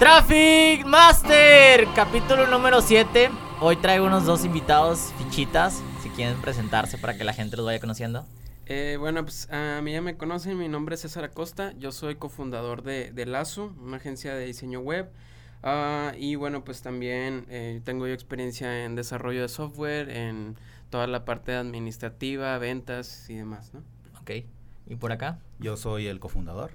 [0.00, 3.28] Traffic Master, capítulo número 7.
[3.60, 7.80] Hoy traigo unos dos invitados, fichitas, si quieren presentarse para que la gente los vaya
[7.80, 8.24] conociendo.
[8.64, 12.14] Eh, bueno, pues a mí ya me conocen, mi nombre es César Acosta, yo soy
[12.14, 15.10] cofundador de, de Lazo, una agencia de diseño web.
[15.62, 20.56] Ah, y bueno, pues también eh, tengo yo experiencia en desarrollo de software, en
[20.88, 23.82] toda la parte administrativa, ventas y demás, ¿no?
[24.22, 24.30] Ok.
[24.90, 25.38] ¿Y por acá?
[25.60, 26.72] Yo soy el cofundador,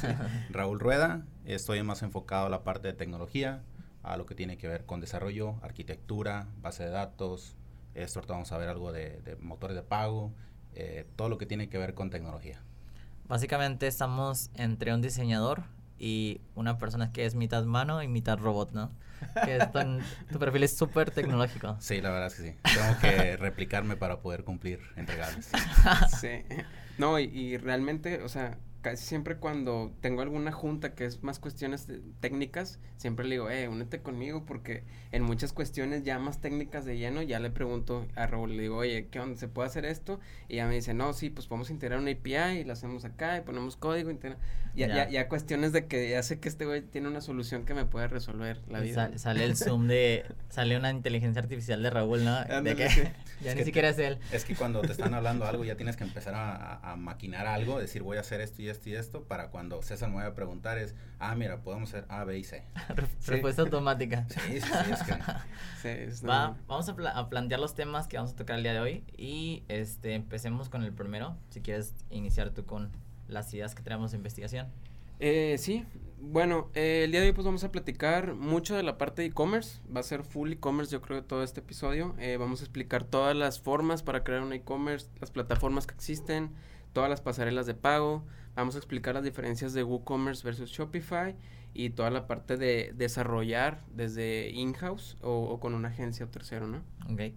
[0.50, 1.26] Raúl Rueda.
[1.54, 3.62] Estoy más enfocado a la parte de tecnología,
[4.04, 7.56] a lo que tiene que ver con desarrollo, arquitectura, base de datos.
[7.94, 10.32] Esto ahorita vamos a ver algo de, de motores de pago,
[10.74, 12.60] eh, todo lo que tiene que ver con tecnología.
[13.26, 15.64] Básicamente estamos entre un diseñador
[15.98, 18.92] y una persona que es mitad mano y mitad robot, ¿no?
[19.44, 20.00] Que es tan-
[20.32, 21.76] tu perfil es súper tecnológico.
[21.80, 22.56] Sí, la verdad es que sí.
[22.62, 25.50] Tengo que replicarme para poder cumplir entregables.
[26.20, 26.42] Sí.
[26.96, 31.38] No, y, y realmente, o sea, casi siempre cuando tengo alguna junta que es más
[31.38, 36.40] cuestiones de- técnicas, siempre le digo, eh, únete conmigo porque en muchas cuestiones ya más
[36.40, 39.38] técnicas de lleno, ya le pregunto a Raúl, le digo, oye, ¿qué onda?
[39.38, 40.20] ¿Se puede hacer esto?
[40.48, 43.36] Y ya me dice, no, sí, pues podemos integrar una API y lo hacemos acá
[43.38, 44.10] y ponemos código.
[44.10, 44.38] integra-".
[44.74, 44.94] Ya, Ya.
[44.94, 45.08] ya.
[45.10, 48.06] Ya, cuestiones de que ya sé que este güey tiene una solución que me puede
[48.08, 49.10] resolver la vida.
[49.18, 50.24] sale el zoom de...
[50.48, 52.44] Sale una inteligencia artificial de Raúl, ¿no?
[52.62, 53.00] De que sí.
[53.42, 54.18] ya Es ni que- siquiera es él.
[54.32, 57.46] Es que cuando te están hablando algo ya tienes que empezar a, a- a maquinar
[57.46, 60.28] algo, decir voy a hacer esto y esto y esto, para cuando César me vaya
[60.28, 62.64] a preguntar es, ah, mira, podemos hacer A, B y C.
[63.18, 63.32] Sí.
[63.32, 64.26] Respuesta automática.
[64.28, 65.12] Sí, sí, sí, es que...
[65.82, 66.62] Sí, es Va, normal.
[66.66, 70.14] vamos a plantear los temas que vamos a tocar el día de hoy y este
[70.14, 71.36] empecemos con el primero.
[71.50, 72.90] Si quieres iniciar tú con
[73.28, 74.68] las ideas que tenemos de investigación.
[75.20, 75.84] Eh, sí,
[76.18, 79.28] bueno, eh, el día de hoy pues vamos a platicar mucho de la parte de
[79.28, 83.04] e-commerce, va a ser full e-commerce yo creo todo este episodio, Eh, vamos a explicar
[83.04, 86.52] todas las formas para crear un e-commerce, las plataformas que existen,
[86.92, 88.24] todas las pasarelas de pago,
[88.54, 91.36] vamos a explicar las diferencias de WooCommerce versus Shopify
[91.72, 96.78] y toda la parte de desarrollar desde in-house o, con una agencia o tercero, ¿no?
[97.12, 97.32] Ok.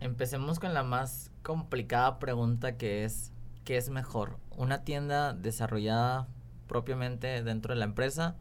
[0.00, 3.32] Empecemos con la más complicada pregunta que es,
[3.64, 4.38] ¿qué es mejor?
[4.56, 6.28] ¿Una tienda desarrollada
[6.68, 8.36] propiamente dentro de la empresa?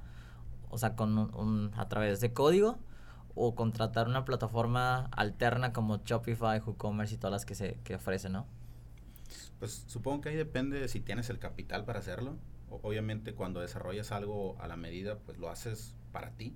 [0.69, 2.77] O sea, con un- a través de código
[3.33, 8.33] o contratar una plataforma alterna como Shopify, WooCommerce y todas las que se que ofrecen,
[8.33, 8.45] ¿no?
[9.59, 12.37] Pues supongo que ahí depende de si tienes el capital para hacerlo.
[12.69, 16.55] O- obviamente cuando desarrollas algo a la medida, pues lo haces para ti,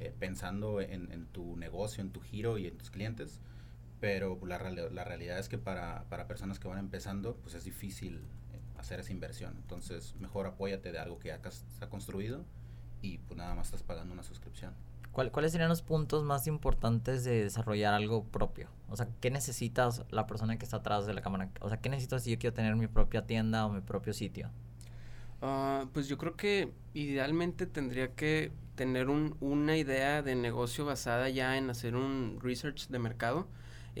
[0.00, 3.40] eh, pensando en, en tu negocio, en tu giro y en tus clientes.
[4.00, 8.16] Pero la, la realidad es que para, para personas que van empezando, pues es difícil
[8.52, 9.54] eh, hacer esa inversión.
[9.58, 12.44] Entonces, mejor apóyate de algo que ya cas- está construido
[13.02, 14.74] y pues nada más estás pagando una suscripción.
[15.12, 18.68] ¿Cuál- ¿Cuáles serían los puntos más importantes de desarrollar algo propio?
[18.88, 21.50] O sea, ¿qué necesitas la persona que está atrás de la cámara?
[21.60, 24.50] O sea, ¿qué necesito si yo quiero tener mi propia tienda o mi propio sitio?
[25.42, 31.28] Ah, pues yo creo que idealmente tendría que tener un, una idea de negocio basada
[31.30, 33.48] ya en hacer un research de mercado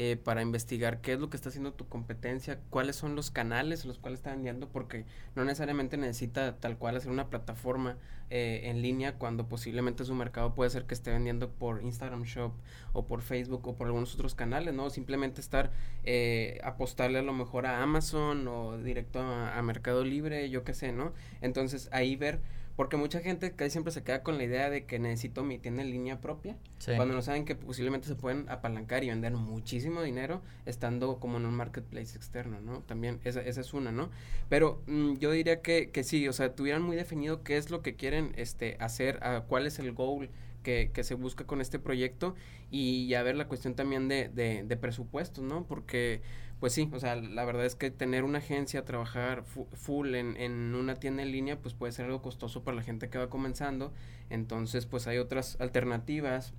[0.02, 3.84] eh, para investigar qué es lo que está haciendo tu competencia, cuáles son los canales
[3.84, 5.04] los cuales está vendiendo, porque
[5.36, 7.98] no necesariamente necesita tal cual hacer una plataforma
[8.30, 12.52] eh, en línea cuando posiblemente su mercado puede ser que esté vendiendo por Instagram Shop
[12.94, 14.88] o por Facebook o por algunos otros canales, ¿no?
[14.88, 15.70] Simplemente estar
[16.04, 20.92] eh, apostarle a lo mejor a Amazon o directo a Mercado Libre, yo qué sé,
[20.92, 21.12] ¿no?
[21.42, 22.40] Entonces ahí ver,
[22.80, 25.82] porque mucha gente casi siempre se queda con la idea de que necesito mi tienda
[25.82, 26.92] en línea propia, Sí.
[26.96, 31.44] cuando no saben que posiblemente se pueden apalancar y vender muchísimo dinero estando como en
[31.44, 32.80] un marketplace externo, ¿no?
[32.80, 34.08] También esa, esa es una, ¿no?
[34.48, 37.82] Pero mm, yo diría que, que sí, o sea, tuvieran muy definido qué es lo
[37.82, 40.30] que quieren este, hacer, ah, cuál es el goal
[40.62, 42.34] que, que se busca con este proyecto
[42.70, 45.64] y ya ver la cuestión también de, de, de presupuestos, ¿no?
[45.66, 46.22] Porque,
[46.60, 50.36] pues sí, o sea, la verdad es que tener una agencia, trabajar fu- full en,
[50.36, 53.30] en una tienda en línea, pues puede ser algo costoso para la gente que va
[53.30, 53.92] comenzando.
[54.28, 56.52] Entonces, pues hay otras alternativas,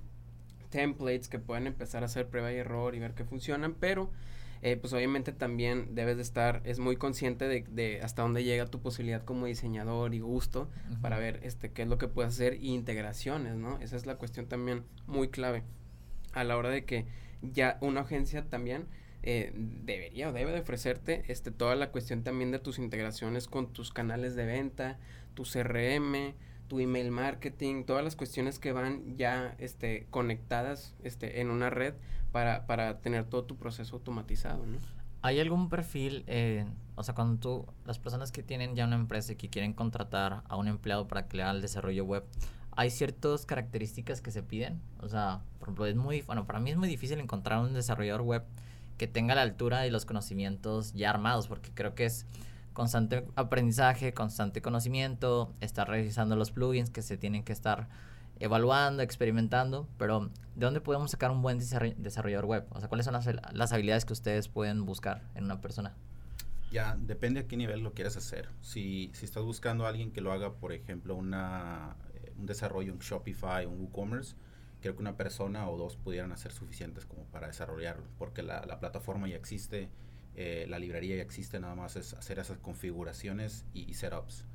[0.70, 4.10] templates que pueden empezar a hacer prueba y error y ver que funcionan, pero
[4.64, 8.68] eh, pues obviamente también debes de estar, es muy consciente de, de hasta dónde llega
[8.68, 10.70] tu posibilidad como diseñador y gusto
[11.02, 13.80] para ver este qué es lo que puedes hacer y integraciones, ¿no?
[13.80, 15.64] Esa es la cuestión también muy clave
[16.34, 17.06] a la hora de que
[17.42, 18.86] ya una agencia también
[19.23, 23.72] eh, debería o debe de ofrecerte este toda la cuestión también de tus integraciones con
[23.72, 24.97] tus canales de venta,
[25.35, 26.34] tu CRM,
[26.68, 31.94] tu email marketing, todas las cuestiones que van ya este conectadas este en una red
[32.32, 34.78] para, para tener todo tu proceso automatizado, ¿no?
[35.23, 36.66] ¿Hay algún perfil, eh,
[36.96, 40.41] o sea, cuando tú, las personas que tienen ya una empresa y que quieren contratar
[40.47, 42.23] a un empleado para haga el desarrollo web,
[42.76, 44.82] hay ciertas características que se piden?
[45.00, 48.22] O sea, por ejemplo, es muy, bueno, para mí es muy difícil encontrar un desarrollador
[48.22, 48.44] web
[48.97, 52.26] que tenga la altura y los conocimientos ya armados, porque creo que es
[52.73, 57.90] constante aprendizaje, constante conocimiento, estar revisando los plugins que se tienen que estar
[58.40, 62.66] evaluando, experimentando, pero ¿de dónde podemos sacar un buen desarrollador web?
[62.72, 65.96] O sea, ¿cuáles son las, las habilidades que ustedes pueden buscar en una persona?
[66.72, 68.47] Ya, depende a qué nivel lo quieres hacer.
[68.61, 72.94] Si, si estás buscando a alguien que lo haga, por ejemplo, una, eh, un desarrollo,
[72.94, 74.35] un Shopify, un WooCommerce,
[74.82, 78.80] creo que una persona o dos pudieran ser suficientes como para desarrollarlo, porque la, la
[78.80, 79.90] plataforma ya existe,
[80.36, 84.46] eh, la librería ya existe, nada más es hacer esas configuraciones y, setups.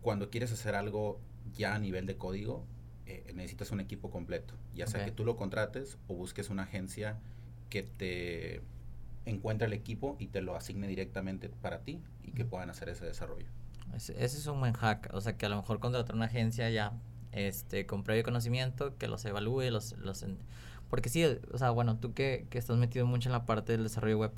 [0.00, 1.20] Cuando quieres hacer algo
[1.54, 2.66] ya a nivel de código,
[3.06, 7.20] eh, necesitas un equipo completo, ya sea que tú lo contrates o busques una agencia
[7.70, 8.60] que te
[9.24, 13.04] encuentre el equipo y te lo asigne directamente para ti y que puedan hacer ese
[13.04, 13.46] desarrollo.
[13.94, 16.92] Ese, es un buen hack, o sea que a lo mejor contratar una agencia ya
[17.32, 20.24] este, con previo conocimiento, que los evalúe, los, los
[20.88, 23.82] porque sí, o sea, bueno, tú que, que estás metido mucho en la parte del
[23.82, 24.32] desarrollo web,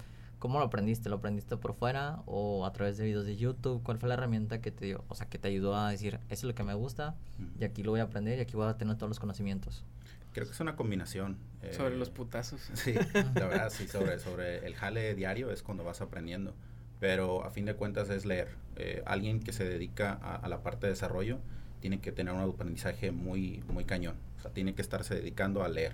[0.45, 1.09] ¿Cómo lo aprendiste?
[1.09, 3.83] ¿Lo aprendiste por fuera o a través de videos de YouTube?
[3.83, 5.03] ¿Cuál fue la herramienta que te dio?
[5.09, 7.15] O sea, que te ayudó a decir, eso es lo que me gusta
[7.59, 9.87] y aquí lo voy a aprender y aquí voy a tener todos los conocimientos.
[10.35, 11.39] Creo que es una combinación.
[11.71, 12.61] sobre eh, los putazos.
[12.75, 16.53] Sí, la verdad, sí, sobre, sobre el jale diario es cuando vas aprendiendo.
[17.01, 18.49] Pero a fin de cuentas es leer.
[18.77, 21.39] Eh, alguien que se dedica a, la parte de desarrollo
[21.85, 24.15] tiene que tener un aprendizaje muy, muy cañón.
[24.39, 25.93] O sea, tiene que estarse dedicando a leer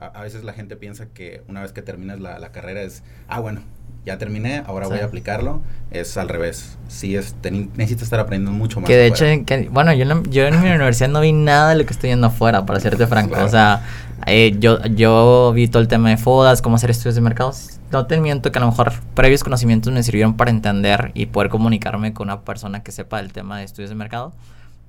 [0.00, 3.40] a, veces la gente piensa que una vez que terminas la, la carrera es, ah,
[3.40, 3.60] bueno,
[4.06, 5.60] ya terminé, ahora voy a aplicarlo.
[5.90, 6.78] Es al revés.
[6.88, 8.88] Sí, es, necesitas estar aprendiendo mucho más.
[8.88, 9.26] Que de hecho,
[9.70, 12.64] bueno, yo, yo en mi universidad no vi nada de lo que estoy viendo afuera,
[12.64, 13.38] para serte franco.
[13.44, 13.84] O sea,
[14.26, 17.78] eh, yo, yo vi todo el tema de FODAS, cómo hacer estudios de mercados.
[17.92, 21.50] No te miento que a lo mejor previos conocimientos me sirvieron para entender y poder
[21.50, 24.32] comunicarme con una persona que sepa del tema de estudios de mercado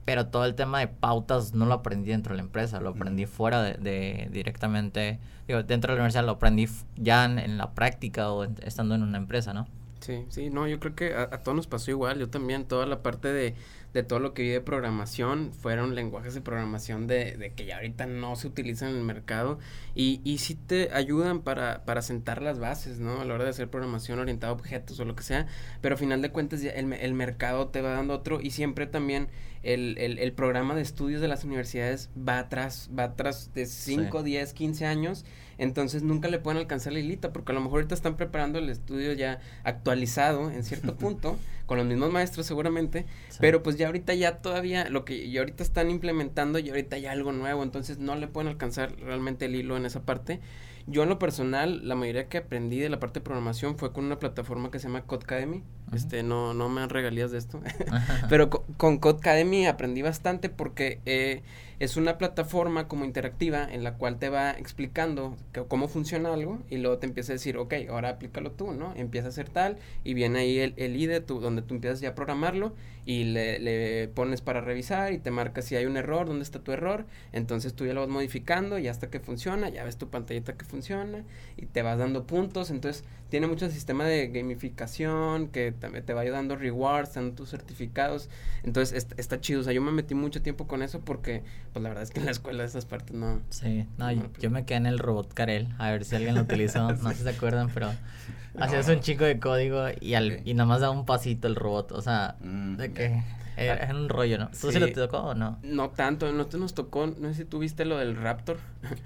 [0.06, 3.26] pero todo el tema de pautas no lo aprendí dentro de la empresa, lo aprendí
[3.26, 6.68] fuera de, directamente, digo, dentro de la universidad lo aprendí
[6.98, 9.68] ya en, la práctica o estando en una empresa, ¿no?
[10.00, 13.04] Sí, sí, no, yo creo que a, todos nos pasó igual, yo también, toda la
[13.04, 13.54] parte de,
[13.94, 17.76] de todo lo que vi de programación fueron lenguajes de programación de, de, que ya
[17.76, 19.60] ahorita no se utilizan en el mercado
[19.96, 23.22] y, y sí te ayudan para, para sentar las bases, ¿no?
[23.22, 25.48] A la hora de hacer programación orientada a objetos o lo que sea,
[25.82, 29.28] pero al final de cuentas el, el mercado te va dando otro y siempre también
[29.64, 34.24] el, el, el, programa de estudios de las universidades va atrás, va atrás de 5,
[34.24, 35.26] 10, 15 años,
[35.62, 38.68] entonces nunca le pueden alcanzar la hilita, porque a lo mejor ahorita están preparando el
[38.68, 41.38] estudio ya actualizado en cierto punto,
[41.68, 43.06] con los mismos maestros seguramente,
[43.40, 47.12] pero pues ya ahorita ya todavía, lo que ya ahorita están implementando, y ahorita ya
[47.12, 50.40] algo nuevo, entonces no le pueden alcanzar realmente el hilo en esa parte.
[50.88, 54.06] Yo en lo personal, la mayoría que aprendí de la parte de programación fue con
[54.06, 55.62] una plataforma que se llama Codecademy.
[55.94, 57.62] Este, no, no me dan regalías de esto.
[58.30, 61.44] Pero con, con Codecademy aprendí bastante porque eh,
[61.82, 65.36] es una plataforma como interactiva en la cual te va explicando
[65.68, 68.94] cómo funciona algo y luego te empieza a decir, ok, ahora aplícalo tú, ¿no?
[68.96, 72.10] Empieza a hacer tal y viene ahí el, el IDE tú, donde tú empiezas ya
[72.10, 76.28] a programarlo y le, le, pones para revisar y te marca si hay un error,
[76.28, 77.06] dónde está tu error.
[77.32, 80.66] Entonces tú ya lo vas modificando y hasta que funciona, ya ves tu pantallita que
[80.66, 81.24] funciona
[81.58, 82.70] y te vas dando puntos.
[82.70, 88.30] Entonces tiene mucho sistema de gamificación que también te va ayudando rewards, dando tus certificados.
[88.64, 89.62] Entonces está, chido.
[89.62, 91.42] O sea, yo me metí mucho tiempo con eso porque,
[91.74, 93.42] pues la verdad es que en la escuela esas partes no.
[93.50, 95.70] Sí, no, yo, me quedé en el robot Karel.
[95.78, 96.92] A ver si alguien lo utilizó.
[97.02, 97.92] No sé si se acuerdan, pero
[98.60, 101.92] hacías un chico de código y, al, y nomás daba un pasito el robot.
[101.94, 103.24] O sea, mm, de que.
[103.58, 104.50] Era, un rollo, ¿no?
[104.50, 105.60] ¿Tú se lo te tocó o no?
[105.62, 108.58] No tanto, no te nos tocó, no sé si tú viste lo del Raptor.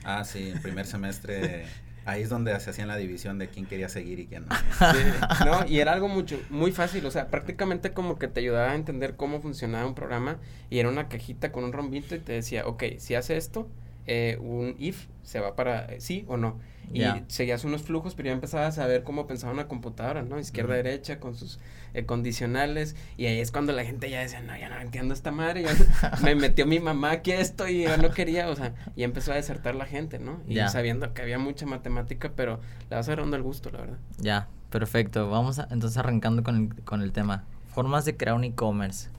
[0.03, 1.65] Ah, sí, el primer semestre
[2.05, 4.55] Ahí es donde se hacían la división de quién quería seguir y quién no.
[4.55, 8.71] Sí, no, y era algo mucho, muy fácil, o sea, prácticamente como que te ayudaba
[8.71, 10.37] a entender cómo funcionaba un programa
[10.69, 13.67] y era una cajita con un rombito y te decía, ok, si hace esto,
[14.07, 16.59] eh, un if se va para eh, sí o no.
[16.93, 20.39] Y seguías unos flujos, pero ya empezabas a ver cómo pensaba una computadora, ¿no?
[20.39, 21.59] Izquierda, derecha, con sus
[21.95, 22.95] eh, condicionales.
[23.17, 25.63] Y ahí es cuando la gente ya decía, no, ya no entiendo esta madre.
[25.63, 25.73] Ya
[26.23, 29.35] me metió mi mamá aquí esto y yo no quería, o sea, y empezó a
[29.35, 30.39] desertar la gente, ¿no?
[30.47, 32.59] Y sabiendo que había mucha matemática, pero
[32.89, 33.97] le vas agarrando el gusto, la verdad.
[34.19, 35.29] Ya, perfecto.
[35.29, 37.45] Vamos a, entonces arrancando con el, con el tema.
[37.73, 39.09] Formas de crear un e-commerce.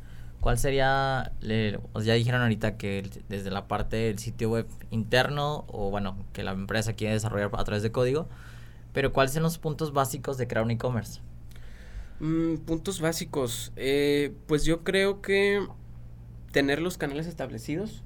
[0.47, 5.91] ¿Cuál sería, le, ya dijeron ahorita que desde la parte del sitio web interno o
[5.91, 8.29] bueno, que la empresa quiere desarrollar a través de código,
[8.93, 11.21] pero cuáles son los puntos básicos de crear un e-commerce?
[12.21, 15.67] Mm, puntos básicos, eh, pues yo creo que
[16.53, 18.05] tener los canales establecidos,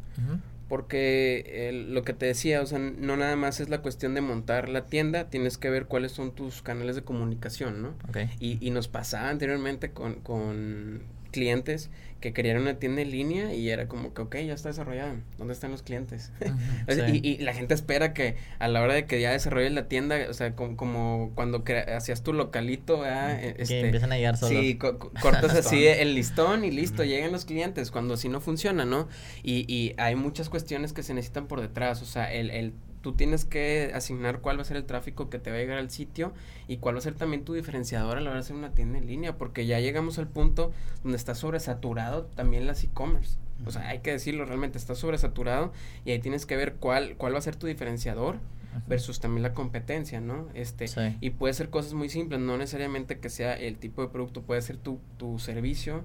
[0.66, 4.70] porque lo que te decía, o sea, no nada más es la cuestión de montar
[4.70, 7.92] la tienda, tienes que ver cuáles son tus canales de comunicación, ¿no?
[8.38, 13.70] Y, y nos pasaba anteriormente con, con clientes que querían una tienda en línea y
[13.70, 16.32] era como que, ok, ya está desarrollada, ¿dónde están los clientes?
[17.12, 20.18] y, y, la gente espera que a la hora de que ya desarrolles la tienda,
[20.28, 23.54] o sea, como, como cuando hacías tu localito, ¿eh?
[23.58, 24.62] este, empiezan a llegar solos.
[24.62, 29.08] Sí, cortas así el listón y listo, llegan los clientes, cuando así no funciona, ¿no?
[29.42, 33.12] Y, y hay muchas cuestiones que se necesitan por detrás, o sea, el, el tú
[33.12, 35.90] tienes que asignar cuál va a ser el tráfico que te va a llegar al
[35.90, 36.32] sitio
[36.68, 38.98] y cuál va a ser también tu diferenciador a la hora de hacer una tienda
[38.98, 43.38] en línea, porque ya llegamos al punto donde está sobresaturado también las e-commerce.
[43.66, 45.72] O sea, hay que decirlo, realmente está sobresaturado
[46.04, 48.38] y ahí tienes que ver cuál, cuál va a ser tu diferenciador
[48.86, 50.48] versus también la competencia, ¿no?
[50.54, 50.86] Este,
[51.20, 54.62] y puede ser cosas muy simples, no necesariamente que sea el tipo de producto, puede
[54.62, 56.04] ser tu, tu servicio,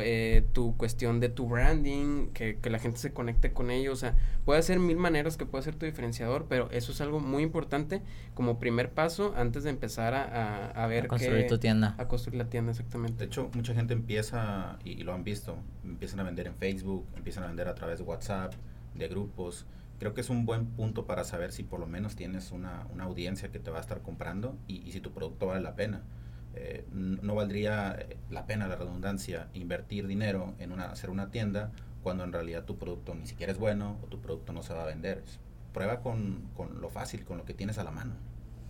[0.00, 3.96] eh, tu cuestión de tu branding, que, que, la gente se conecte con ello, o
[3.96, 4.14] sea,
[4.44, 8.02] puede ser mil maneras que puede ser tu diferenciador, pero eso es algo muy importante
[8.34, 11.06] como primer paso antes de empezar a, a, ver...
[11.06, 11.94] A construir tu tienda.
[11.96, 13.18] A construir la tienda, exactamente.
[13.18, 17.44] De hecho, mucha gente empieza, y, lo han visto, empiezan a vender en Facebook, empiezan
[17.44, 18.52] a vender a través de WhatsApp,
[18.94, 19.66] de grupos.
[19.98, 23.04] Creo que es un buen punto para saber si por lo menos tienes una, una
[23.04, 26.02] audiencia que te va a estar comprando y, y si tu producto vale la pena
[26.60, 31.70] eh, no valdría eh, la pena la redundancia invertir dinero en una, hacer una tienda
[32.02, 34.82] cuando en realidad tu producto ni siquiera es bueno o tu producto no se va
[34.82, 35.22] a vender.
[35.72, 38.14] Prueba con, con lo fácil, con lo que tienes a la mano.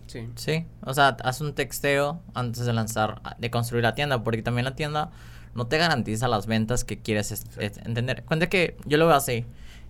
[0.06, 0.28] Sí.
[0.36, 4.64] Sí, o sea, haz un texteo antes de lanzar, de construir la tienda, porque también
[4.64, 5.10] la tienda
[5.54, 8.24] no te garantiza las ventas que quieres entender.
[8.24, 9.44] Cuenta que yo lo veo así.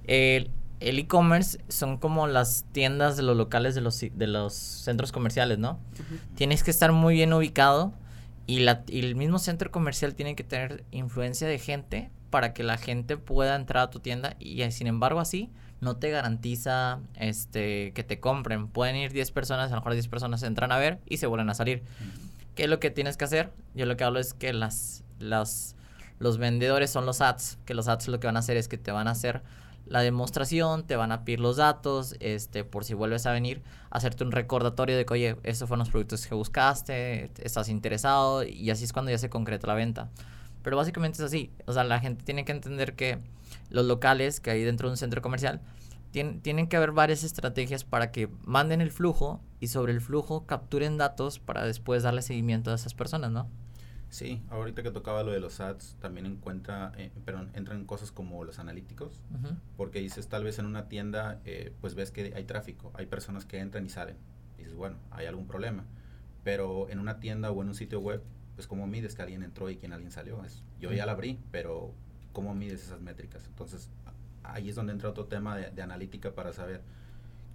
[0.05, 0.51] El,
[0.81, 5.59] el e-commerce son como las tiendas de los locales de los, de los centros comerciales,
[5.59, 5.79] ¿no?
[6.35, 7.93] Tienes que estar muy bien ubicado
[8.47, 12.63] y, la, y el mismo centro comercial tiene que tener influencia de gente para que
[12.63, 17.93] la gente pueda entrar a tu tienda y sin embargo así no te garantiza este
[17.93, 18.69] que te compren.
[18.69, 21.51] Pueden ir 10 personas, a lo mejor 10 personas entran a ver y se vuelven
[21.51, 21.83] a salir.
[22.55, 23.53] ¿Qué es lo que tienes que hacer?
[23.75, 25.77] Yo lo que hablo es que las, las,
[26.19, 28.79] los vendedores son los ads, que los ads lo que van a hacer es que
[28.79, 29.43] te van a hacer
[29.89, 34.25] la demostración, te van a pedir los datos, este, por si vuelves a venir, hacerte
[34.25, 38.85] un recordatorio de que, oye, estos fueron los productos que buscaste, estás interesado, y así
[38.85, 40.11] es cuando ya se concreta la venta.
[40.63, 43.19] Pero básicamente es así, o sea, la gente tiene que entender que
[43.71, 45.61] los locales que hay dentro de un centro comercial,
[46.11, 50.47] tienen, tienen que haber varias estrategias para que manden el flujo y sobre el flujo
[50.47, 53.49] capturen datos para después darle seguimiento a esas personas, ¿no?
[54.11, 58.43] Sí, ahorita que tocaba lo de los ads, también encuentra, eh, perdón, entran cosas como
[58.45, 59.23] los analíticos,
[59.77, 63.45] porque dices, tal vez en una tienda, eh, pues ves que hay tráfico, hay personas
[63.45, 64.17] que entran y salen,
[64.57, 65.85] y dices, bueno, hay algún problema,
[66.43, 68.23] pero en una tienda o en un sitio web,
[68.55, 71.39] pues cómo mides que alguien entró y quién alguien salió, es, yo ya la abrí,
[71.51, 71.93] pero
[72.33, 73.91] cómo mides esas métricas, entonces
[74.43, 76.81] ahí es donde entra otro tema de, analítica para saber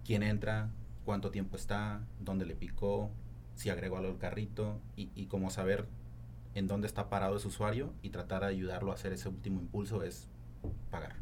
[0.06, 0.70] quién entra,
[1.04, 3.10] cuánto tiempo está, dónde le picó,
[3.56, 5.88] si agregó algo al carrito y, y cómo saber
[6.56, 10.04] en dónde está parado ese usuario y tratar de ayudarlo a hacer ese último impulso
[10.04, 10.28] es
[10.92, 11.16] pagar.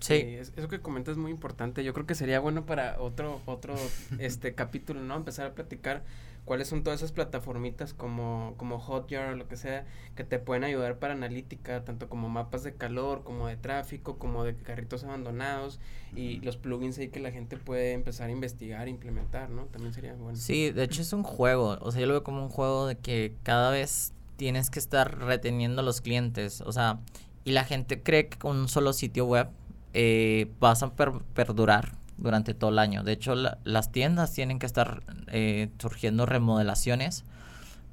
[0.00, 0.36] Sí.
[0.56, 1.82] eso que comentas es muy importante.
[1.82, 3.74] Yo creo que sería bueno para otro otro
[4.18, 5.16] este capítulo, ¿no?
[5.16, 6.02] Empezar a platicar
[6.44, 10.64] cuáles son todas esas plataformitas como, como Hotjar o lo que sea, que te pueden
[10.64, 15.80] ayudar para analítica, tanto como mapas de calor, como de tráfico, como de carritos abandonados
[16.14, 19.64] y los plugins ahí que la gente puede empezar a investigar, e implementar, ¿no?
[19.66, 20.36] También sería bueno.
[20.36, 22.96] Sí, de hecho es un juego, o sea, yo lo veo como un juego de
[22.96, 26.60] que cada vez tienes que estar reteniendo los clientes.
[26.60, 26.98] O sea,
[27.44, 29.48] y la gente cree que con un solo sitio web
[29.92, 33.02] eh, vas a perdurar durante todo el año.
[33.02, 37.24] De hecho, las tiendas tienen que estar eh, surgiendo remodelaciones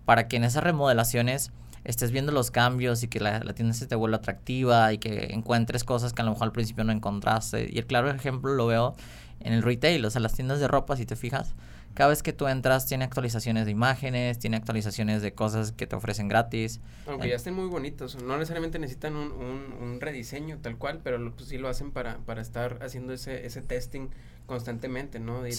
[0.06, 1.52] para que en esas remodelaciones
[1.84, 5.34] estés viendo los cambios y que la, la, tienda se te vuelva atractiva y que
[5.34, 7.70] encuentres cosas que a lo mejor al principio no encontraste.
[7.72, 8.96] Y el claro ejemplo lo veo
[9.40, 11.56] en el retail, o sea, las tiendas de ropa, si te fijas,
[11.94, 15.96] cada vez que tú entras tiene actualizaciones de imágenes, tiene actualizaciones de cosas que te
[15.96, 16.80] ofrecen gratis.
[17.08, 21.50] Aunque ya estén muy bonitos, no necesariamente necesitan un, un, rediseño tal cual, pero pues,
[21.50, 24.10] sí lo hacen para, para estar haciendo ese, ese testing
[24.46, 25.42] constantemente, ¿no?
[25.42, 25.52] De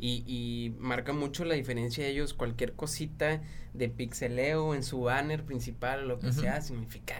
[0.00, 3.42] y, y marca mucho la diferencia de ellos, cualquier cosita
[3.74, 7.14] de pixeleo en su banner principal lo que sea, significa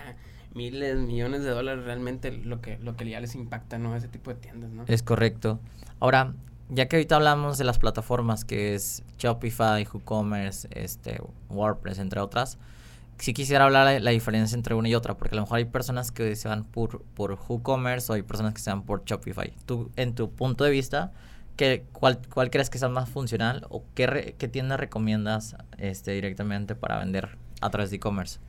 [0.55, 3.95] miles, millones de dólares realmente lo que, lo que ya les impacta, ¿no?
[3.97, 4.85] Ese tipo de tiendas, ¿no?
[4.89, 5.61] Es correcto.
[6.01, 6.35] Ahora,
[6.69, 12.59] ya que ahorita hablamos de las plataformas que es Shopify, WooCommerce, este, WordPress, entre otras,
[13.19, 15.65] sí quisiera hablar de la diferencia entre una y otra, porque a lo mejor hay
[15.65, 19.53] personas que se van por, por WooCommerce o hay personas que se van por Shopify.
[19.67, 21.13] Tú, en tu punto de vista,
[21.57, 26.75] ¿qué, cuál, ¿cuál crees que sea más funcional o qué, qué tienda recomiendas este, directamente
[26.75, 28.41] para vender a través de e-commerce?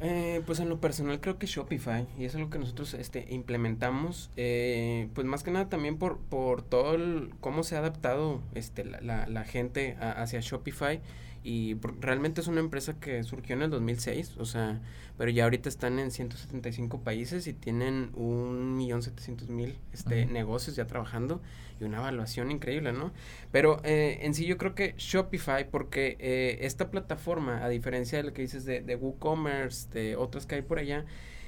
[0.00, 4.30] Eh, pues en lo personal creo que Shopify y es lo que nosotros este, implementamos
[4.36, 6.96] eh, pues más que nada también por, por todo
[7.40, 11.00] cómo se ha adaptado este, la, la, gente hacia Shopify
[11.44, 14.80] Y realmente es una empresa que surgió en el 2006, o sea,
[15.16, 20.76] pero ya ahorita están en 175 países y tienen un millón setecientos mil este, negocios
[20.76, 21.40] ya trabajando
[21.80, 23.12] y una evaluación increíble, ¿no?
[23.52, 28.24] Pero eh, en sí yo creo que Shopify, porque eh, esta plataforma, a diferencia de
[28.24, 31.04] lo que dices de, de WooCommerce, de otras que hay por allá,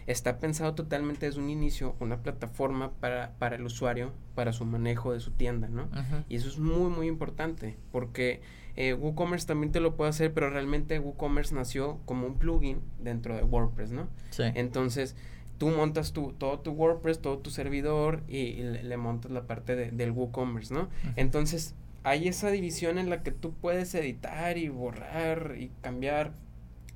[0.07, 5.13] está pensado totalmente desde un inicio una plataforma para, para el usuario, para su manejo
[5.13, 5.89] de su tienda, ¿no?
[6.29, 8.41] Y eso es muy, muy importante porque
[8.77, 13.37] eh, WooCommerce también te lo puede hacer, pero realmente WooCommerce nació como un plugin dentro
[13.37, 14.09] de WordPress, ¿no?
[14.31, 14.45] Sí.
[14.55, 15.17] Entonces,
[15.59, 19.91] tú montas tu, todo tu WordPress, todo tu servidor y, le, montas la parte de,
[19.91, 20.89] del WooCommerce, ¿no?
[21.17, 26.33] Entonces, hay esa división en la que tú puedes editar y borrar y cambiar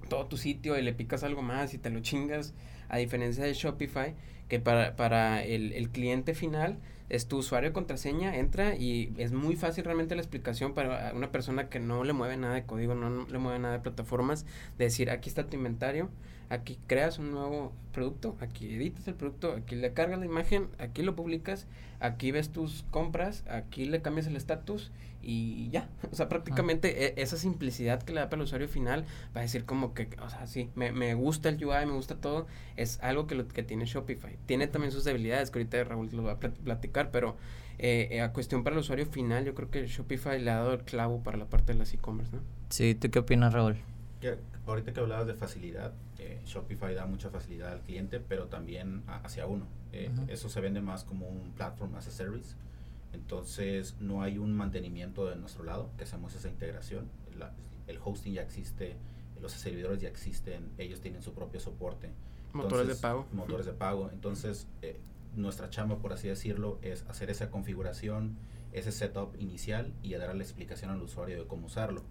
[0.09, 2.55] todo tu sitio y le picas algo más y te lo chingas
[2.89, 4.15] a diferencia de Shopify,
[4.49, 9.57] que para, para el, el cliente final es tu usuario contraseña, entra y es muy
[9.57, 13.27] fácil realmente la explicación para una persona que no le mueve nada de código, no,
[13.27, 14.47] le mueve nada de plataformas,
[14.79, 16.09] de decir aquí está tu inventario,
[16.49, 21.03] aquí creas un nuevo producto, aquí editas el producto, aquí le cargas la imagen, aquí
[21.03, 21.67] lo publicas,
[22.01, 24.91] aquí ves tus compras, aquí le cambias el estatus
[25.23, 25.89] y ya.
[26.13, 29.43] O sea, prácticamente e, esa simplicidad que le da para el usuario final va a
[29.43, 32.47] decir como que, o sea, sí, me, me gusta el UI, me gusta todo,
[32.77, 34.37] es algo que, lo, que tiene Shopify.
[34.47, 37.37] Tiene también sus debilidades, que ahorita Raúl lo va a platicar, pero
[37.79, 40.75] eh, eh, a cuestión para el usuario final, yo creo que Shopify le ha dado
[40.75, 42.43] el clavo para la parte de las e-commerce, ¿no?
[42.69, 43.77] Sí, ¿tú qué opinas, Raúl?
[44.33, 49.03] Que, ahorita que hablabas de facilidad, eh, Shopify da mucha facilidad al cliente, pero también
[49.07, 49.67] hacia uno.
[50.27, 52.57] Eso se vende más como un platform as a service
[53.15, 57.09] entonces no hay un mantenimiento de nuestro lado, que hacemos esa integración.
[57.87, 58.97] el hosting ya existe,
[59.41, 62.11] los servidores ya existen, ellos tienen su propio soporte.
[62.53, 63.27] motores de pago.
[63.33, 64.11] Motores de pago.
[64.13, 64.99] Entonces, eh,
[65.37, 68.37] nuestra chamba, por así decirlo, es hacer esa configuración,
[68.73, 72.03] ese setup inicial y dar la explicación al usuario de cómo usarlo.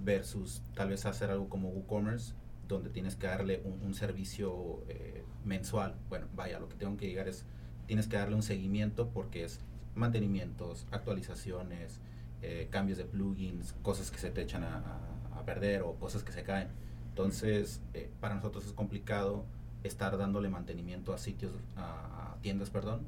[0.00, 2.34] Versus tal vez hacer algo como WooCommerce,
[2.68, 5.96] donde tienes que darle un, servicio eh, mensual.
[6.08, 7.44] Bueno, vaya, lo que tengo que llegar es,
[7.86, 9.60] tienes que darle un seguimiento porque es
[9.94, 12.00] mantenimientos, actualizaciones,
[12.42, 15.04] eh, cambios de plugins, cosas que se te echan a,
[15.44, 16.68] perder o cosas que se caen.
[17.08, 19.46] Entonces, eh, para nosotros es complicado
[19.82, 23.06] estar dándole mantenimiento a sitios, a, tiendas, perdón,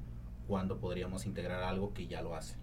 [0.48, 2.56] cuando podríamos integrar algo que ya lo hace.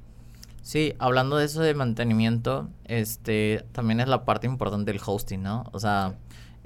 [0.68, 5.64] Sí, hablando de eso de mantenimiento, este, también es la parte importante del hosting, ¿no?
[5.72, 6.16] O sea,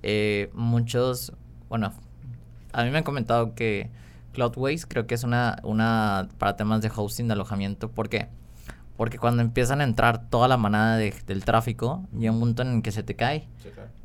[0.01, 1.33] eh, muchos,
[1.69, 1.93] bueno,
[2.73, 3.91] a mí me han comentado que
[4.33, 7.91] Cloudways creo que es una, una para temas de hosting, de alojamiento.
[7.91, 8.29] ¿Por qué?
[8.97, 12.81] Porque cuando empiezan a entrar toda la manada del tráfico, llega un punto en el
[12.81, 13.47] que se te cae.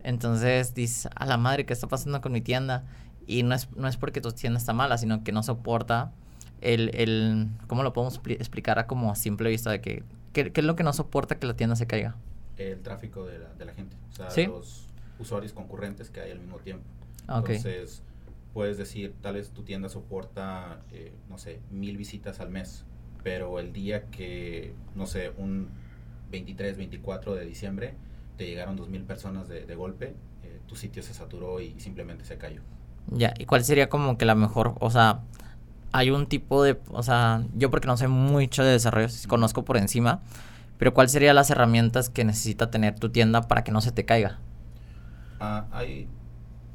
[0.02, 2.84] Entonces dices, a la madre, ¿qué está pasando con mi tienda?
[3.26, 6.12] Y no es, no es porque tu tienda está mala, sino que no soporta
[6.60, 10.64] el, el ¿cómo lo podemos explicar a como a simple vista de que, ¿qué, es
[10.64, 12.16] lo que no soporta que la tienda se caiga?
[12.56, 14.86] El tráfico de la, de la gente, o sea, los
[15.18, 16.84] usuarios concurrentes que hay al mismo tiempo.
[17.28, 18.02] Entonces,
[18.52, 22.84] puedes decir, tal vez tu tienda soporta, eh, no sé, mil visitas al mes,
[23.22, 25.68] pero el día que, no sé, un
[26.30, 27.94] 23, 24 de diciembre,
[28.36, 32.38] te llegaron dos mil personas de, golpe, eh, tu sitio se saturó y simplemente se
[32.38, 32.62] cayó.
[33.08, 35.20] Ya, ¿y cuál sería como que la mejor, o sea,
[35.96, 39.78] hay un tipo de, o sea, yo porque no sé mucho de desarrollo, conozco por
[39.78, 40.20] encima,
[40.76, 44.04] pero ¿cuál serían las herramientas que necesita tener tu tienda para que no se te
[44.04, 44.38] caiga?
[45.40, 46.06] Ah, hay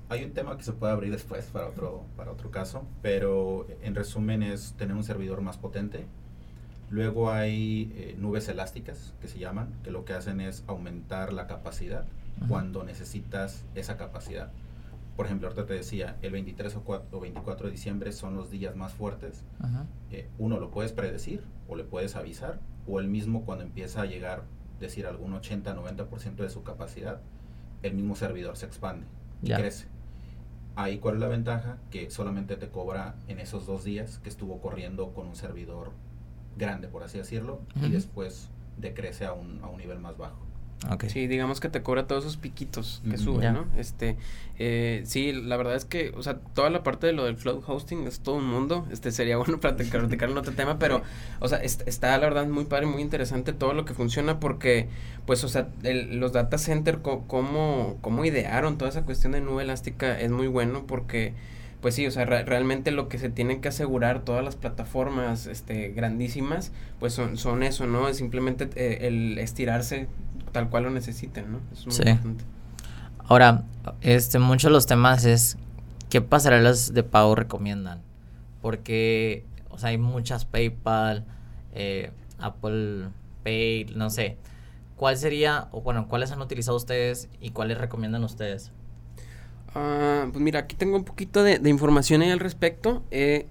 [0.09, 3.95] hay un tema que se puede abrir después para otro, para otro caso, pero en
[3.95, 6.05] resumen es tener un servidor más potente.
[6.89, 11.47] Luego hay eh, nubes elásticas que se llaman, que lo que hacen es aumentar la
[11.47, 12.03] capacidad
[12.49, 14.51] cuando necesitas esa capacidad.
[15.15, 16.77] Por ejemplo, ahorita te decía, el 23
[17.11, 19.43] o, 24 de diciembre son los días más fuertes.
[20.09, 24.05] Eh, uno lo puedes predecir o le puedes avisar, o el mismo cuando empieza a
[24.05, 24.43] llegar,
[24.79, 27.21] decir, algún 80-90% de su capacidad,
[27.83, 29.05] el mismo servidor se expande
[29.41, 29.87] y crece.
[30.75, 34.61] Ahí cuál es la ventaja, que solamente te cobra en esos dos días que estuvo
[34.61, 35.91] corriendo con un servidor
[36.57, 40.50] grande, por así decirlo, y después decrece a un, a un nivel más bajo.
[41.09, 43.65] Sí, digamos que te cobra todos esos piquitos que suben, ¿no?
[43.77, 44.15] Este,
[44.57, 47.63] eh, sí, la verdad es que, o sea, toda la parte de lo del cloud
[47.65, 48.87] hosting es todo un mundo.
[48.91, 51.03] Este sería bueno para platicar en otro tema, pero,
[51.39, 54.87] o sea, está la verdad muy padre, muy interesante todo lo que funciona porque,
[55.25, 60.19] pues, o sea, los data center, cómo, cómo idearon toda esa cuestión de nube elástica
[60.19, 61.33] es muy bueno porque
[61.81, 65.89] pues sí, o sea, realmente lo que se tienen que asegurar todas las plataformas este,
[65.89, 68.07] grandísimas, pues son, son eso, ¿no?
[68.07, 70.07] Es simplemente eh, el estirarse
[70.51, 71.59] tal cual lo necesiten, ¿no?
[71.71, 72.43] Es muy importante.
[73.27, 73.63] Ahora,
[74.01, 75.57] este, muchos de los temas es
[76.09, 78.01] qué pasarelas de pago recomiendan.
[78.61, 81.25] Porque, o sea, hay muchas PayPal,
[81.73, 83.09] eh, Apple
[83.43, 84.37] Pay, no sé.
[85.01, 88.71] ¿cuál sería, o bueno, cuáles han utilizado ustedes y cuáles recomiendan ustedes?
[89.73, 93.01] Ah, pues mira, aquí tengo un poquito de, de información ahí al respecto.
[93.09, 93.47] Eh,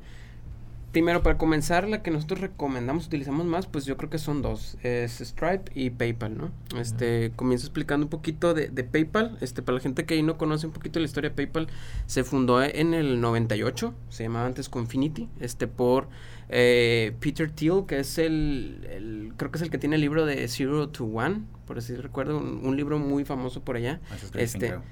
[0.92, 4.76] primero, para comenzar, la que nosotros recomendamos, utilizamos más, pues yo creo que son dos,
[4.82, 6.50] es Stripe y PayPal, ¿no?
[6.78, 10.36] Este, comienzo explicando un poquito de, de, PayPal, este, para la gente que ahí no
[10.36, 11.68] conoce un poquito la historia de PayPal,
[12.06, 16.08] se fundó en el 98, se llamaba antes Confinity, este, por
[16.48, 20.26] eh, Peter Thiel, que es el, el, creo que es el que tiene el libro
[20.26, 24.00] de Zero to One, por así recuerdo, un, un libro muy famoso por allá.
[24.10, 24.82] Ah, es Griffin, este, creo.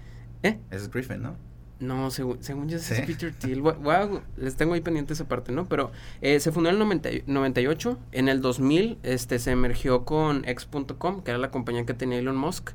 [0.44, 0.58] ¿eh?
[0.70, 1.48] Es Griffin, ¿no?
[1.80, 2.94] No, según, según yo ¿Sí?
[2.94, 3.60] es Peter Thiel.
[3.60, 5.68] Wow, les tengo ahí pendiente esa parte, ¿no?
[5.68, 7.98] Pero eh, se fundó en el 90, 98.
[8.12, 12.36] En el 2000 este, se emergió con X.com, que era la compañía que tenía Elon
[12.36, 12.70] Musk.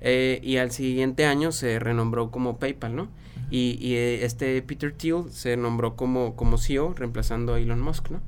[0.00, 3.08] Eh, y al siguiente año se renombró como PayPal, ¿no?
[3.50, 8.10] Y, y eh, este Peter Thiel se nombró como, como CEO, reemplazando a Elon Musk,
[8.10, 8.20] ¿no?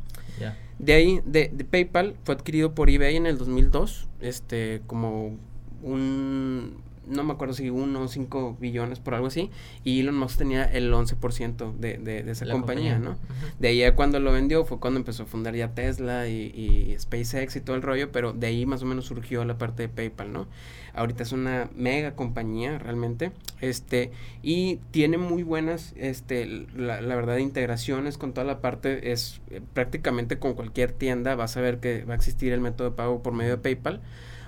[0.79, 5.37] De ahí, de, de PayPal, fue adquirido por eBay en el 2002, este, como
[5.83, 6.79] un,
[7.11, 9.51] no me acuerdo si uno o cinco billones por algo así,
[9.85, 13.17] y Elon Musk tenía el 11% de, de, de esa La compañía, ¿no?
[13.59, 16.97] De ahí a cuando lo vendió fue cuando empezó a fundar ya Tesla y, y
[16.99, 19.89] SpaceX y todo el rollo, pero de ahí más o menos surgió la parte de
[19.89, 20.47] PayPal, ¿no?
[20.93, 24.11] Ahorita es una mega compañía realmente, este,
[24.43, 29.61] y tiene muy buenas, este, la, la verdad, integraciones con toda la parte, es eh,
[29.73, 33.23] prácticamente con cualquier tienda vas a ver que va a existir el método de pago
[33.23, 34.01] por medio de PayPal.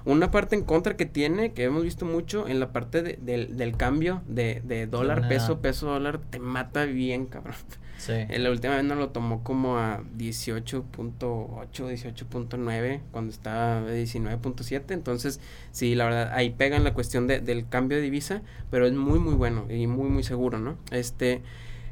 [0.05, 3.57] Una parte en contra que tiene, que hemos visto mucho en la parte de- del,
[3.57, 7.55] del cambio de, de dólar, peso, peso, dólar, te mata bien, cabrón.
[7.99, 8.13] Sí.
[8.29, 14.91] Eh, La última vez nos lo tomó como a 18.8, 18.9, cuando estaba a 19.7.
[14.93, 18.93] Entonces, sí, la verdad, ahí pegan la cuestión de- del cambio de divisa, pero es
[18.93, 20.77] muy, muy bueno y muy, muy seguro, ¿no?
[20.91, 21.43] Este,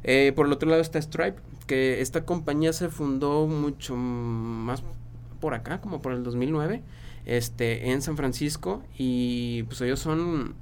[0.02, 4.82] eh, por el otro lado está Stripe, que esta compañía se fundó mucho más
[5.40, 6.82] por acá, como por el 2009,
[7.26, 10.54] este, en San Francisco, y pues ellos son,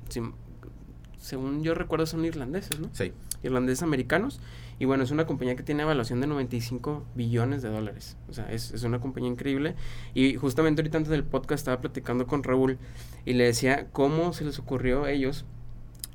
[1.18, 2.88] según yo recuerdo, son irlandeses, ¿no?
[2.92, 3.12] Sí.
[3.42, 4.40] irlandeses americanos.
[4.80, 8.16] Y bueno, es una compañía que tiene evaluación de 95 billones de dólares.
[8.28, 9.74] O sea, es, es una compañía increíble.
[10.14, 12.78] Y justamente ahorita antes del podcast estaba platicando con Raúl
[13.24, 15.44] y le decía cómo se les ocurrió a ellos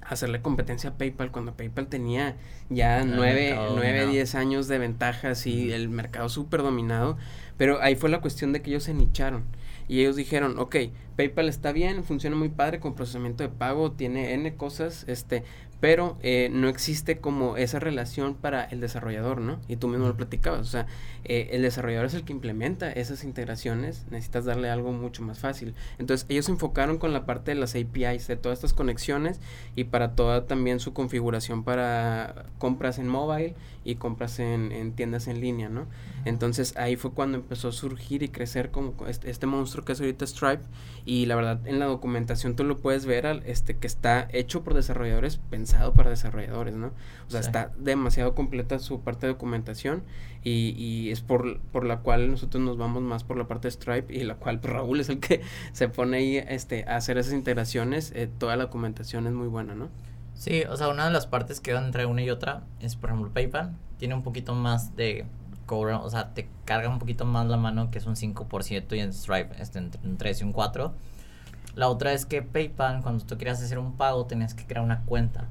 [0.05, 2.35] hacerle competencia a PayPal cuando PayPal tenía
[2.69, 4.11] ya El 9, mercado 9, dominado.
[4.11, 7.17] 10 años de ventajas y el mercado súper dominado.
[7.57, 9.43] Pero ahí fue la cuestión de que ellos se nicharon.
[9.87, 10.75] Y ellos dijeron, ok,
[11.15, 15.43] PayPal está bien, funciona muy padre con procesamiento de pago, tiene N cosas, este,
[15.83, 19.59] pero eh, no existe como esa relación para el desarrollador, ¿no?
[19.67, 20.87] Y tú mismo lo platicabas, o sea,
[21.25, 25.73] eh, el desarrollador es el que implementa esas integraciones, necesitas darle algo mucho más fácil.
[25.99, 29.41] Entonces, ellos se enfocaron con la parte de las APIs, de todas estas conexiones
[29.75, 35.27] y para toda también su configuración para compras en mobile y compras en, en tiendas
[35.27, 35.87] en línea, ¿no?
[36.23, 39.91] Entonces ahí fue cuando empezó a surgir y crecer como co- este, este monstruo que
[39.91, 40.63] es ahorita Stripe
[41.05, 44.63] y la verdad en la documentación tú lo puedes ver al, este que está hecho
[44.63, 45.37] por desarrolladores
[45.73, 46.87] pensado para desarrolladores, ¿no?
[47.27, 47.47] O sea, Sí.
[47.47, 50.03] está demasiado completa su parte de documentación
[50.43, 53.71] y, y es por, por la cual nosotros nos vamos más por la parte de
[53.71, 57.17] Stripe y la cual pues, Raúl es el que se pone ahí este, a hacer
[57.17, 59.89] esas integraciones, eh, toda la documentación es muy buena, ¿no?
[60.35, 63.09] Sí, o sea, una de las partes que van entre una y otra es, por
[63.11, 63.75] ejemplo, PayPal.
[63.97, 65.25] Tiene un poquito más de
[65.67, 68.99] cobro, o sea, te carga un poquito más la mano, que es un 5%, y
[68.99, 70.93] en Stripe este, entre un 3 y un 4.
[71.75, 75.03] La otra es que PayPal, cuando tú querías hacer un pago, tenías que crear una
[75.05, 75.47] cuenta.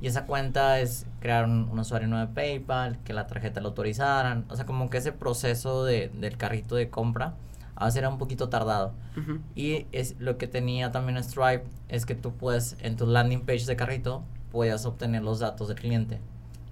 [0.00, 3.68] Y esa cuenta es crear un, un usuario nuevo de PayPal, que la tarjeta lo
[3.68, 4.44] autorizaran.
[4.48, 7.34] O sea, como que ese proceso de, del carrito de compra
[7.74, 8.94] a veces era un poquito tardado.
[9.54, 13.66] Y es lo que tenía también Stripe es que tú puedes en tu landing page
[13.66, 16.20] de carrito puedes obtener los datos del cliente,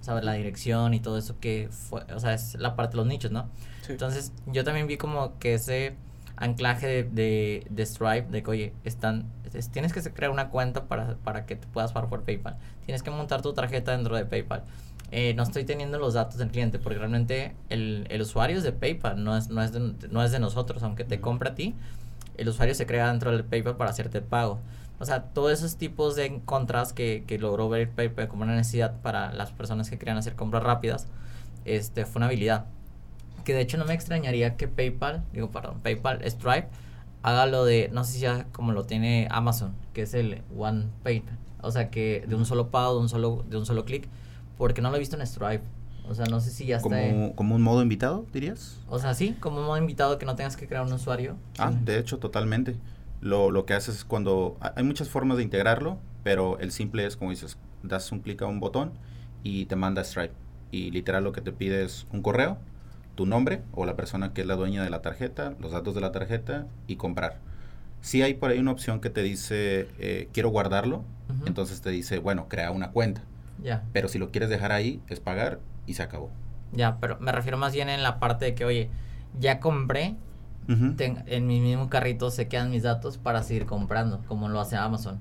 [0.01, 3.07] sabes la dirección y todo eso que fue, o sea, es la parte de los
[3.07, 3.49] nichos, ¿no?
[3.81, 3.93] Sí.
[3.93, 5.95] Entonces, yo también vi como que ese
[6.37, 10.85] anclaje de, de, de Stripe de que, oye, están es- tienes que crear una cuenta
[10.85, 12.57] para, para que te puedas pagar por PayPal.
[12.85, 14.63] Tienes que montar tu tarjeta dentro de PayPal.
[15.11, 18.71] Eh, no estoy teniendo los datos del cliente porque realmente el, el usuario es de
[18.71, 21.23] PayPal, no es, no, es de, no es de nosotros, aunque te Ujú.
[21.23, 21.75] compre a ti
[22.37, 24.59] el usuario se crea dentro del PayPal para hacerte pago.
[24.99, 28.99] O sea, todos esos tipos de contras que, que logró ver PayPal como una necesidad
[29.01, 31.07] para las personas que querían hacer compras rápidas,
[31.65, 32.65] este, fue una habilidad.
[33.43, 36.67] Que de hecho no me extrañaría que PayPal, digo, perdón, PayPal, Stripe,
[37.23, 40.85] haga lo de, no sé si ya como lo tiene Amazon, que es el One
[41.03, 41.23] Pay.
[41.61, 44.07] O sea, que de un solo pago, de un solo, de un solo clic,
[44.57, 45.63] porque no lo he visto en Stripe.
[46.09, 47.03] O sea, no sé si ya está...
[47.03, 48.79] en- Como, un modo invitado, dirías.
[48.89, 51.37] o sea, sí, como un modo invitado que no tengas que crear un usuario.
[51.59, 52.75] Ah, de hecho, totalmente.
[53.21, 54.57] Lo, lo que haces es cuando...
[54.61, 58.41] ha- Hay muchas formas de integrarlo, pero el simple es, como dices, das un clic
[58.41, 58.91] a un botón
[59.43, 60.33] y te manda Stripe.
[60.71, 62.57] Y literal lo que te pide es un correo,
[63.15, 66.01] tu nombre o la persona que es la dueña de la tarjeta, los datos de
[66.01, 67.39] la tarjeta y comprar.
[68.01, 71.03] Sí hay por ahí una opción que te dice, eh, quiero guardarlo,
[71.45, 73.21] entonces te dice, bueno, crea una cuenta.
[73.63, 76.29] Ya, Pero si lo quieres dejar ahí, es pagar y se acabó.
[76.73, 78.89] ya, pero me refiero más bien en la parte de que, oye,
[79.39, 80.15] ya compré,
[80.97, 84.77] ten- en mi mismo carrito se quedan mis datos para seguir comprando, como lo hace
[84.77, 85.19] Amazon.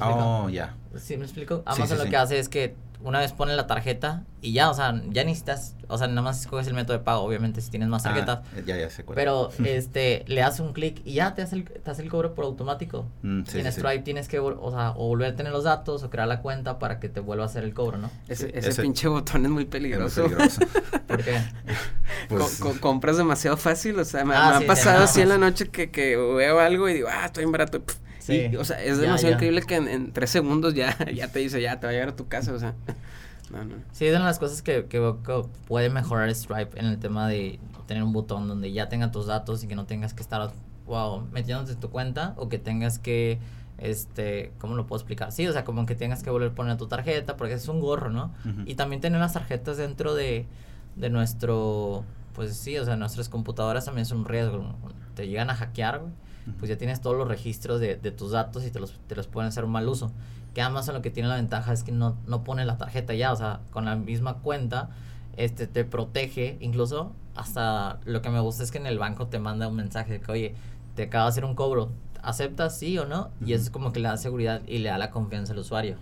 [0.00, 0.74] Oh, ya.
[0.96, 1.62] ¿Sí me explico?
[1.66, 2.10] Amazon sí, lo sí.
[2.10, 5.74] que hace es que una vez pone la tarjeta y ya, o sea, ya necesitas,
[5.86, 8.40] o sea, nada más escoges el método de pago, obviamente, si tienes más tarjetas.
[8.56, 9.14] Ah, ya, ya sé cuál.
[9.16, 12.34] Pero este, le das un clic y ya te hace, el, te hace el cobro
[12.34, 13.06] por automático.
[13.22, 13.80] Mm, sí, y en sí, sí.
[13.80, 16.78] Stripe tienes que, o sea, o volver a tener los datos o crear la cuenta
[16.78, 18.10] para que te vuelva a hacer el cobro, ¿no?
[18.28, 20.22] Ese, Sí, ese ese- pinche botón es muy Es muy peligroso.
[20.24, 20.60] peligroso.
[21.06, 21.38] Porque,
[22.28, 25.20] Pues, Co- co- compras demasiado fácil, o sea, me, Ah, me sí, ha pasado así
[25.20, 27.80] en la noche que, que veo algo y digo, ah, estoy en barato.
[27.82, 28.48] pf, Sí.
[28.52, 29.34] Y, o sea, es Ya, demasiado ya.
[29.36, 32.08] increíble que en, en tres segundos ya, ya te dice, ya te va a llegar
[32.10, 32.74] a tu casa, o sea.
[33.48, 33.76] No, no.
[33.92, 35.00] sí, es una de las cosas que, que
[35.68, 39.62] puede mejorar Stripe en el tema de tener un botón donde ya tenga tus datos
[39.62, 40.50] y que no tengas que estar,
[40.86, 43.38] wow, metiéndote en tu cuenta o que tengas que,
[43.78, 45.30] este, ¿cómo lo puedo explicar?
[45.30, 47.78] Sí, o sea, como que tengas que volver a poner tu tarjeta porque es un
[47.78, 48.32] gorro, ¿no?
[48.64, 50.46] Y también tener las tarjetas dentro de,
[50.96, 52.02] de nuestro,
[52.34, 54.74] pues sí, o sea, nuestras computadoras también es un riesgo.
[55.14, 56.12] Te llegan a hackear, güey,
[56.58, 59.26] pues ya tienes todos los registros de, de tus datos y te los, te los
[59.26, 60.12] pueden hacer un mal uso.
[60.54, 63.32] Que Amazon lo que tiene la ventaja es que no, no pone la tarjeta ya,
[63.32, 64.90] o sea, con la misma cuenta,
[65.36, 69.38] este te protege, incluso hasta lo que me gusta es que en el banco te
[69.38, 70.54] manda un mensaje de que, oye,
[70.94, 71.90] te acaba de hacer un cobro,
[72.22, 73.30] ¿aceptas sí o no?
[73.44, 75.96] Y eso es como que le da seguridad y le da la confianza al usuario.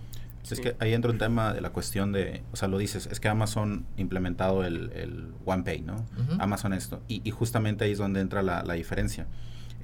[0.49, 3.19] Es que ahí entra un tema de la cuestión de, o sea, lo dices, es
[3.19, 6.05] que Amazon ha implementado el, el OnePay, ¿no?
[6.37, 7.01] Amazon esto.
[7.07, 9.25] Y, y justamente ahí es donde entra la, la diferencia.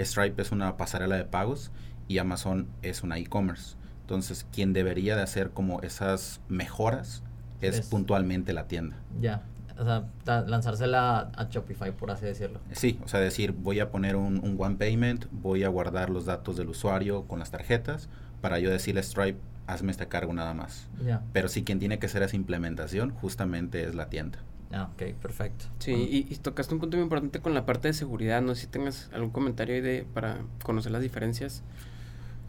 [0.05, 1.71] Stripe es una pasarela de pagos
[2.07, 3.75] y Amazon es una e-commerce.
[4.01, 7.23] Entonces, quien debería de hacer como esas mejoras
[7.61, 8.97] es, Es- puntualmente la tienda.
[9.19, 9.43] Ya,
[9.77, 10.05] o sea,
[10.47, 12.59] lanzársela a Shopify, por así decirlo.
[12.73, 16.25] Sí, o sea, decir, voy a poner un, un One Payment, voy a guardar los
[16.25, 18.09] datos del usuario con las tarjetas
[18.41, 20.87] para yo decirle a Stripe, hazme este cargo nada más.
[21.05, 24.39] Ya, Pero sí, quien tiene que hacer esa implementación justamente es la tienda.
[24.73, 25.65] Ah, ok, perfecto.
[25.79, 28.61] Sí, y, y tocaste un punto muy importante con la parte de seguridad, no sé
[28.61, 31.63] si tengas algún comentario ahí de, para conocer las diferencias.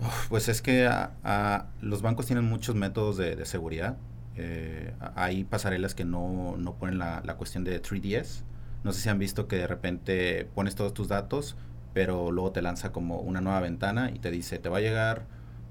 [0.00, 3.96] Uf, Pues es que a- a- los bancos tienen muchos métodos de, de seguridad.
[4.37, 8.42] Eh, a- hay pasarelas que no, no ponen la, la cuestión de 3DS.
[8.85, 11.56] No sé si han visto que de repente pones todos tus datos,
[11.94, 15.26] pero luego te lanza como una nueva ventana y te dice, te va a llegar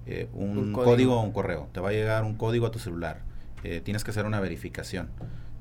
[0.05, 0.91] eh, un, Un código.
[0.91, 1.19] código.
[1.19, 3.21] o un correo, te va a llegar un código a tu celular.
[3.63, 5.09] Eh, tienes que hacer una verificación.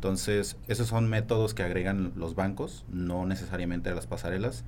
[0.01, 4.65] Entonces, esos son métodos que agregan los bancos, no necesariamente las pasarelas,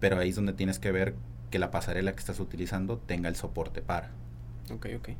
[0.00, 1.14] pero ahí es donde tienes que ver
[1.52, 4.10] que la pasarela que estás utilizando tenga el soporte para.
[4.74, 5.10] Ok, ok.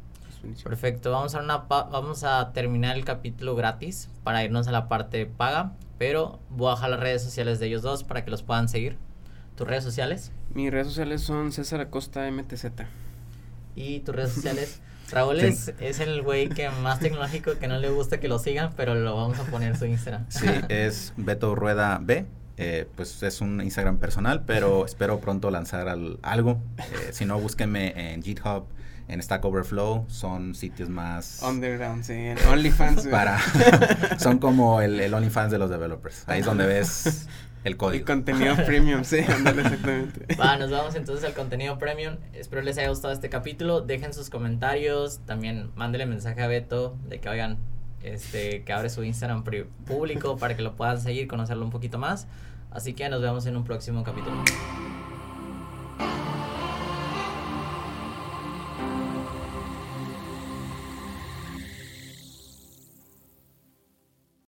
[0.65, 4.89] Perfecto, vamos a, una pa- vamos a terminar el capítulo gratis para irnos a la
[4.89, 8.43] parte paga, pero voy a dejar las redes sociales de ellos dos para que los
[8.43, 8.97] puedan seguir.
[9.57, 12.67] Tus redes sociales Mis redes sociales son César Acosta MTZ.
[13.77, 14.81] y tus redes sociales.
[15.11, 18.73] Raúl es, es el güey que más tecnológico que no le gusta que lo sigan,
[18.77, 20.25] pero lo vamos a poner en su Instagram.
[20.29, 22.27] Sí, es Beto Rueda B.
[22.57, 26.59] eh, pues es un Instagram personal, pero espero pronto lanzar al- algo.
[26.79, 28.65] Eh, si no, búsquenme en GitHub,
[29.09, 30.07] en Stack Overflow.
[30.09, 32.13] Son sitios más Underground, sí.
[32.15, 33.07] en OnlyFans.
[33.11, 33.39] para...
[34.19, 36.25] son como el, el OnlyFans de los developers.
[36.27, 37.29] Ahí es donde ves
[37.65, 38.07] el El código.
[38.07, 40.37] contenido premium, sí, ándale, exactamente.
[40.37, 42.17] Va, nos vamos entonces al contenido premium.
[42.33, 43.81] Espero les haya gustado este capítulo.
[43.81, 45.19] Dejen sus comentarios.
[45.27, 47.59] También mándele mensaje a Beto de que oigan,
[48.03, 49.43] este, que abre su Instagram
[49.85, 52.29] público para que lo puedan seguir, conocerlo un poquito más.
[52.71, 54.45] Así que nos vemos en un próximo capítulo.